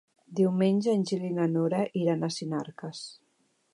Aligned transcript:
Diumenge 0.37 0.95
en 0.99 1.03
Gil 1.11 1.27
i 1.29 1.29
na 1.35 1.47
Nora 1.57 1.83
iran 2.05 2.29
a 2.29 2.31
Sinarques. 2.39 3.05